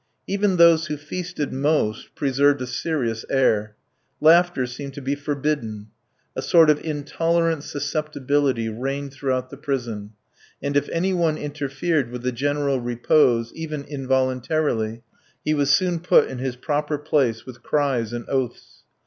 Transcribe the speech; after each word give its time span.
Even 0.25 0.55
those 0.57 0.87
who 0.87 0.97
feasted 0.97 1.53
most 1.53 2.15
preserved 2.15 2.59
a 2.59 2.65
serious 2.65 3.23
air. 3.29 3.75
Laughter 4.19 4.65
seemed 4.65 4.95
to 4.95 4.99
be 5.01 5.13
forbidden. 5.13 5.89
A 6.35 6.41
sort 6.41 6.71
of 6.71 6.79
intolerant 6.83 7.63
susceptibility 7.63 8.67
reigned 8.67 9.13
throughout 9.13 9.51
the 9.51 9.57
prison; 9.57 10.13
and 10.59 10.75
if 10.75 10.89
any 10.89 11.13
one 11.13 11.37
interfered 11.37 12.09
with 12.09 12.23
the 12.23 12.31
general 12.31 12.79
repose, 12.79 13.53
even 13.53 13.83
involuntarily, 13.83 15.03
he 15.45 15.53
was 15.53 15.69
soon 15.69 15.99
put 15.99 16.27
in 16.27 16.39
his 16.39 16.55
proper 16.55 16.97
place, 16.97 17.45
with 17.45 17.61
cries 17.61 18.11
and 18.11 18.25
oaths. 18.27 18.81